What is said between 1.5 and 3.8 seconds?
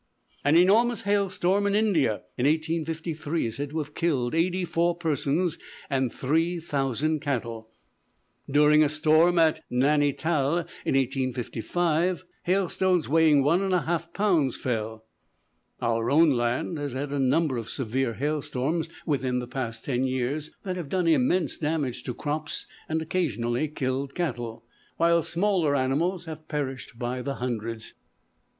in India, in 1853, is said to